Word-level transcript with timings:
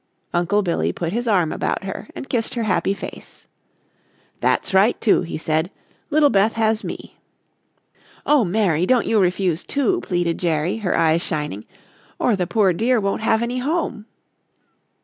Uncle 0.33 0.63
Billy 0.63 0.91
put 0.91 1.13
his 1.13 1.27
arm 1.27 1.51
about 1.51 1.83
her 1.83 2.09
and 2.15 2.27
kissed 2.27 2.55
her 2.55 2.63
happy 2.63 2.91
face. 2.95 3.45
"That's 4.39 4.73
right, 4.73 4.99
too," 4.99 5.21
he 5.21 5.37
said. 5.37 5.69
"Little 6.09 6.31
Beth 6.31 6.53
has 6.53 6.83
me." 6.83 7.17
"Oh, 8.25 8.43
Mary, 8.43 8.87
don't 8.87 9.05
you 9.05 9.19
refuse, 9.19 9.63
too," 9.63 10.01
pleaded 10.01 10.39
Jerry, 10.39 10.77
her 10.77 10.97
eyes 10.97 11.21
shining, 11.21 11.65
"or 12.17 12.35
the 12.35 12.47
poor 12.47 12.73
dear 12.73 12.99
won't 12.99 13.21
have 13.21 13.43
any 13.43 13.59
home." 13.59 14.07